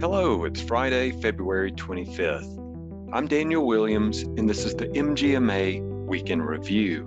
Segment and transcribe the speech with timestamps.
[0.00, 3.10] Hello, it's Friday, February 25th.
[3.12, 7.02] I'm Daniel Williams, and this is the MGMA Week in Review,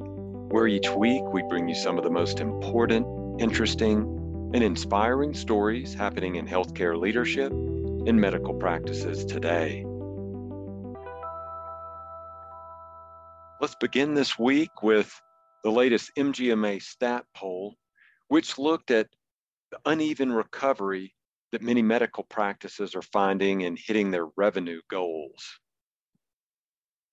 [0.52, 3.08] where each week we bring you some of the most important,
[3.42, 4.02] interesting,
[4.54, 9.84] and inspiring stories happening in healthcare leadership and medical practices today.
[13.60, 15.20] Let's begin this week with
[15.64, 17.74] the latest MGMA stat poll,
[18.28, 19.08] which looked at
[19.72, 21.16] the uneven recovery
[21.54, 25.60] that many medical practices are finding in hitting their revenue goals.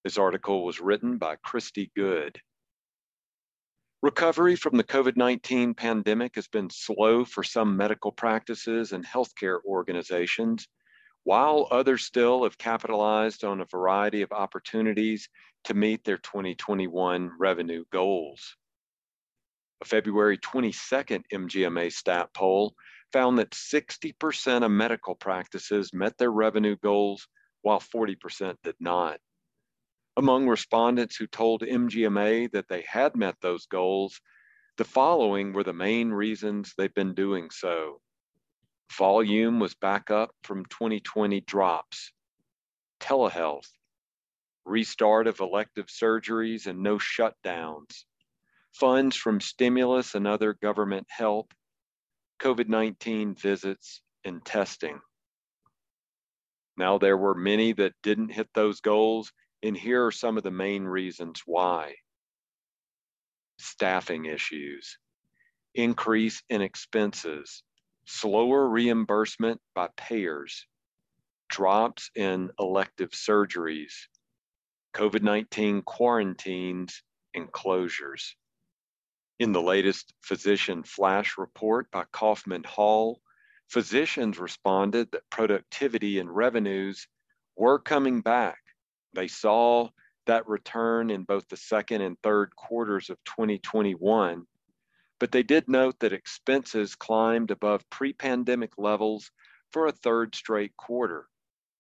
[0.03, 2.41] This article was written by Christy Good.
[4.03, 9.59] Recovery from the COVID 19 pandemic has been slow for some medical practices and healthcare
[9.67, 10.67] organizations,
[11.25, 15.29] while others still have capitalized on a variety of opportunities
[15.65, 18.57] to meet their 2021 revenue goals.
[19.83, 22.73] A February 22nd MGMA stat poll
[23.13, 27.27] found that 60% of medical practices met their revenue goals,
[27.63, 29.21] while 40% did not.
[30.17, 34.21] Among respondents who told MGMA that they had met those goals,
[34.77, 38.01] the following were the main reasons they've been doing so.
[38.97, 42.13] Volume was back up from 2020 drops,
[42.99, 43.69] telehealth,
[44.65, 48.05] restart of elective surgeries and no shutdowns,
[48.73, 51.53] funds from stimulus and other government help,
[52.41, 55.01] COVID 19 visits and testing.
[56.77, 60.51] Now, there were many that didn't hit those goals, and here are some of the
[60.51, 61.97] main reasons why.
[63.59, 64.97] Staffing issues,
[65.75, 67.63] increase in expenses,
[68.07, 70.67] slower reimbursement by payers,
[71.51, 73.93] drops in elective surgeries,
[74.95, 77.03] COVID 19 quarantines,
[77.35, 78.33] and closures.
[79.41, 83.23] In the latest physician flash report by Kaufman Hall,
[83.69, 87.09] physicians responded that productivity and revenues
[87.57, 88.59] were coming back.
[89.15, 89.89] They saw
[90.27, 94.47] that return in both the second and third quarters of 2021,
[95.19, 99.31] but they did note that expenses climbed above pre pandemic levels
[99.73, 101.27] for a third straight quarter,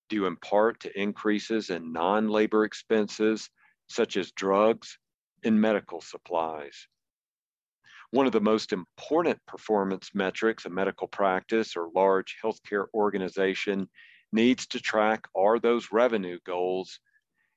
[0.09, 3.50] due in part to increases in non labor expenses
[3.87, 4.99] such as drugs
[5.44, 6.88] and medical supplies.
[8.12, 13.88] One of the most important performance metrics a medical practice or large healthcare organization
[14.32, 16.99] needs to track are those revenue goals.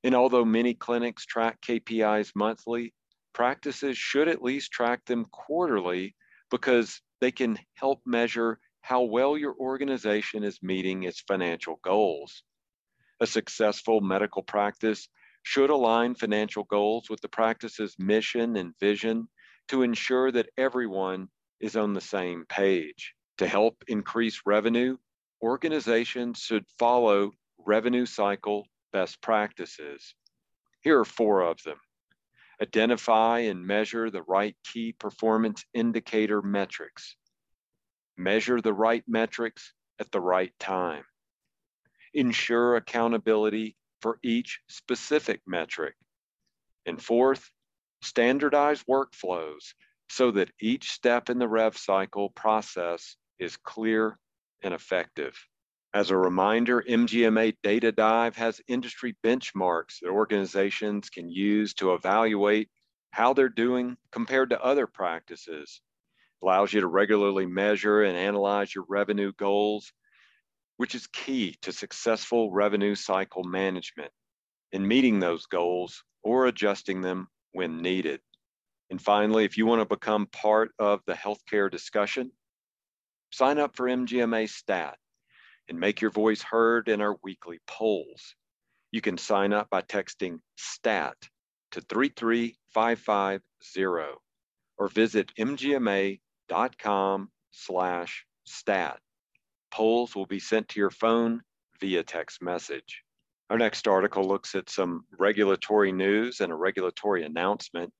[0.03, 2.93] And although many clinics track KPIs monthly,
[3.33, 6.15] practices should at least track them quarterly
[6.51, 12.43] because they can help measure how well your organization is meeting its financial goals.
[13.19, 15.07] A successful medical practice
[15.41, 19.27] should align financial goals with the practice's mission and vision
[19.69, 21.29] to ensure that everyone
[21.59, 23.13] is on the same page.
[23.37, 24.97] To help increase revenue,
[25.41, 30.13] organizations should follow revenue cycle best practices.
[30.81, 31.77] Here are four of them.
[32.61, 37.15] Identify and measure the right key performance indicator metrics.
[38.15, 41.03] Measure the right metrics at the right time.
[42.13, 45.95] Ensure accountability for each specific metric.
[46.85, 47.49] And fourth,
[48.03, 49.73] standardize workflows
[50.09, 54.17] so that each step in the rev cycle process is clear
[54.61, 55.35] and effective.
[55.93, 62.69] As a reminder, MGMA Data Dive has industry benchmarks that organizations can use to evaluate
[63.11, 65.81] how they're doing compared to other practices.
[66.41, 69.93] It allows you to regularly measure and analyze your revenue goals,
[70.77, 74.11] which is key to successful revenue cycle management
[74.71, 78.19] in meeting those goals or adjusting them when needed.
[78.89, 82.31] And finally, if you want to become part of the healthcare discussion,
[83.31, 84.97] sign up for MGMA Stat
[85.69, 88.35] and make your voice heard in our weekly polls.
[88.91, 91.15] You can sign up by texting STAT
[91.71, 94.19] to 33550
[94.77, 98.99] or visit mgma.com slash stat.
[99.71, 101.41] Polls will be sent to your phone
[101.79, 103.03] via text message.
[103.49, 107.91] Our next article looks at some regulatory news and a regulatory announcement.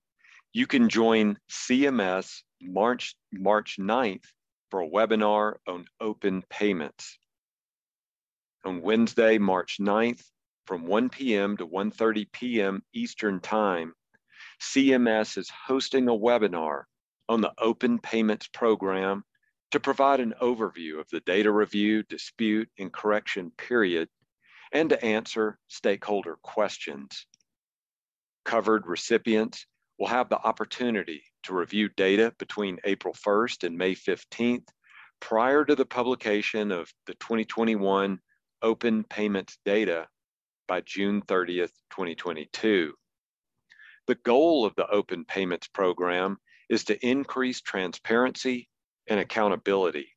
[0.54, 4.26] You can join CMS March, March 9th
[4.72, 7.18] for a webinar on open payments.
[8.66, 10.24] On Wednesday, March 9th,
[10.66, 11.58] from 1 p.m.
[11.58, 12.84] to 1.30 p.m.
[12.94, 13.94] Eastern Time,
[14.62, 16.84] CMS is hosting a webinar
[17.28, 19.24] on the Open Payments Program
[19.72, 24.08] to provide an overview of the data review, dispute, and correction period
[24.74, 27.26] and to answer stakeholder questions.
[28.44, 29.66] Covered recipients
[29.98, 34.68] will have the opportunity to review data between April 1st and May 15th
[35.22, 38.20] prior to the publication of the 2021
[38.62, 40.08] open payments data
[40.68, 42.94] by June 30th, 2022.
[44.08, 46.38] The goal of the Open Payments Program
[46.70, 48.68] is to increase transparency
[49.08, 50.10] and accountability.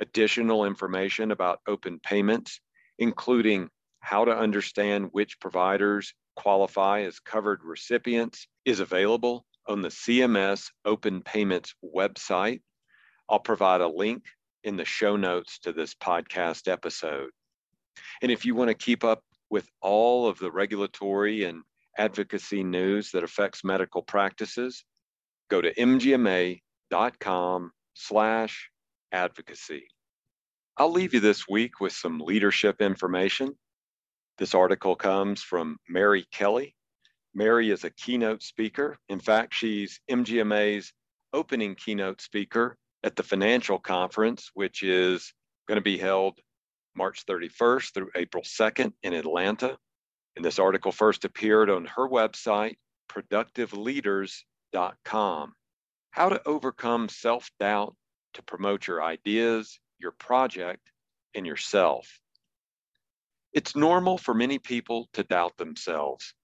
[0.00, 2.60] Additional information about open payments,
[3.00, 3.68] including
[4.00, 11.22] how to understand which providers qualify as covered recipients, is available on the CMS Open
[11.22, 12.60] Payments website.
[13.28, 14.24] I'll provide a link
[14.64, 17.30] in the show notes to this podcast episode.
[18.22, 21.62] And if you want to keep up with all of the regulatory and
[21.98, 24.84] advocacy news that affects medical practices,
[25.50, 26.60] go to mgma.com
[27.94, 28.70] slash
[29.12, 29.88] advocacy.
[30.76, 33.54] I'll leave you this week with some leadership information.
[34.38, 36.74] This article comes from Mary Kelly.
[37.34, 38.96] Mary is a keynote speaker.
[39.08, 40.92] In fact, she's MGMA's
[41.32, 45.32] opening keynote speaker at the financial conference, which is
[45.68, 46.40] going to be held
[46.96, 49.76] March 31st through April 2nd in Atlanta.
[50.36, 52.76] And this article first appeared on her website,
[53.10, 55.52] productiveleaders.com.
[56.12, 57.94] How to overcome self doubt
[58.34, 60.90] to promote your ideas, your project,
[61.34, 62.20] and yourself.
[63.52, 66.34] It's normal for many people to doubt themselves.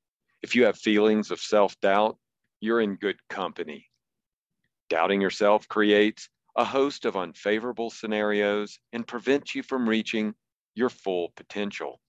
[0.42, 2.18] If you have feelings of self doubt,
[2.60, 3.88] you're in good company.
[4.88, 10.34] Doubting yourself creates a host of unfavorable scenarios and prevents you from reaching
[10.74, 12.00] your full potential.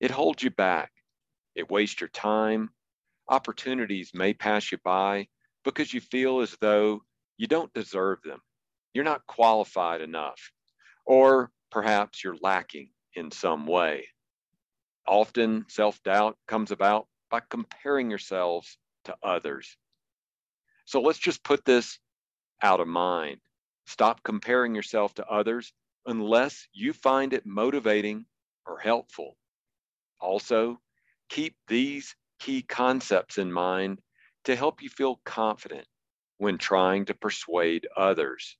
[0.00, 0.92] It holds you back.
[1.54, 2.70] It wastes your time.
[3.28, 5.28] Opportunities may pass you by
[5.64, 7.02] because you feel as though
[7.36, 8.40] you don't deserve them.
[8.94, 10.50] You're not qualified enough,
[11.08, 14.06] or perhaps you're lacking in some way.
[15.06, 19.78] Often, self doubt comes about by comparing yourselves to others.
[20.84, 21.98] So let's just put this
[22.62, 23.40] out of mind.
[23.86, 25.72] Stop comparing yourself to others
[26.04, 28.26] unless you find it motivating
[28.66, 29.38] or helpful.
[30.20, 30.78] Also,
[31.30, 34.02] keep these key concepts in mind
[34.44, 35.86] to help you feel confident
[36.36, 38.58] when trying to persuade others.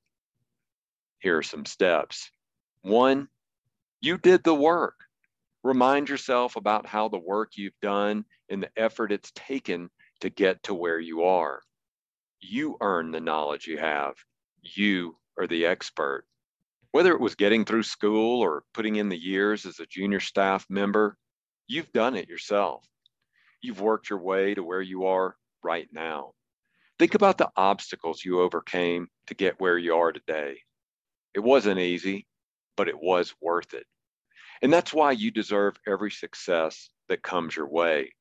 [1.18, 2.30] Here are some steps.
[2.82, 3.28] One,
[4.00, 4.94] you did the work.
[5.64, 9.90] Remind yourself about how the work you've done and the effort it's taken
[10.20, 11.60] to get to where you are.
[12.40, 14.14] You earn the knowledge you have.
[14.62, 16.24] You are the expert.
[16.92, 20.64] Whether it was getting through school or putting in the years as a junior staff
[20.68, 21.16] member,
[21.66, 22.86] you've done it yourself.
[23.60, 26.32] You've worked your way to where you are right now.
[26.98, 30.58] Think about the obstacles you overcame to get where you are today.
[31.34, 32.26] It wasn't easy,
[32.78, 33.84] but it was worth it.
[34.62, 38.12] And that's why you deserve every success that comes your way.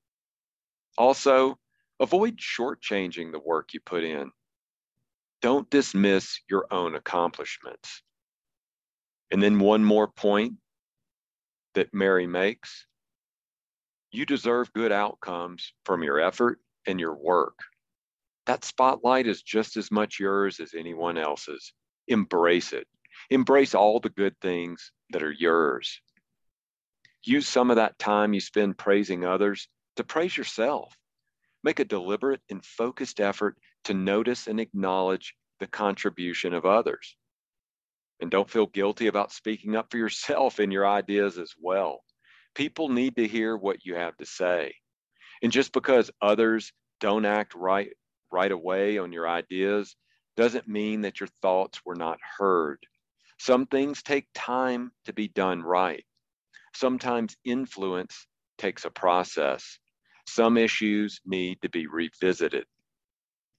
[0.97, 1.59] Also,
[1.99, 4.31] avoid shortchanging the work you put in.
[5.43, 8.01] Don't dismiss your own accomplishments.
[9.29, 10.53] And then one more point
[11.75, 12.87] that Mary makes
[14.11, 17.59] you deserve good outcomes from your effort and your work.
[18.47, 21.73] That spotlight is just as much yours as anyone else's.
[22.07, 22.87] Embrace it.
[23.29, 26.01] Embrace all the good things that are yours.
[27.23, 29.67] Use some of that time you spend praising others
[29.97, 30.95] to praise yourself.
[31.63, 37.17] Make a deliberate and focused effort to notice and acknowledge the contribution of others.
[38.19, 42.03] And don't feel guilty about speaking up for yourself and your ideas as well.
[42.55, 44.73] People need to hear what you have to say.
[45.43, 47.89] And just because others don't act right
[48.31, 49.95] right away on your ideas
[50.35, 52.79] doesn't mean that your thoughts were not heard.
[53.37, 56.03] Some things take time to be done right.
[56.73, 58.27] Sometimes influence
[58.57, 59.79] takes a process.
[60.27, 62.65] Some issues need to be revisited.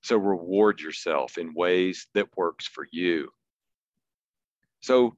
[0.02, 3.30] So reward yourself in ways that works for you.
[4.80, 5.16] So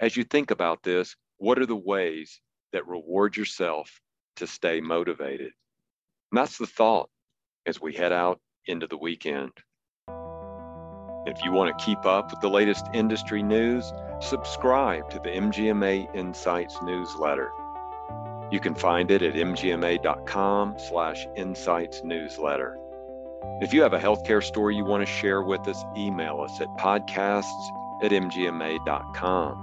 [0.00, 2.40] as you think about this, what are the ways
[2.72, 4.00] that reward yourself
[4.36, 5.52] to stay motivated?
[6.32, 7.08] And that's the thought
[7.66, 9.52] as we head out into the weekend.
[11.26, 16.14] If you want to keep up with the latest industry news, subscribe to the MGMA
[16.14, 17.50] Insights newsletter.
[18.52, 22.78] You can find it at mgma.com slash insights newsletter.
[23.60, 26.68] If you have a healthcare story you want to share with us, email us at
[26.76, 27.44] podcasts
[28.02, 29.62] at mgma.com.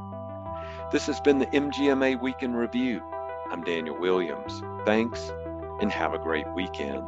[0.91, 3.01] This has been the MGMA Week in Review.
[3.51, 4.61] I'm Daniel Williams.
[4.85, 5.31] Thanks
[5.79, 7.05] and have a great weekend.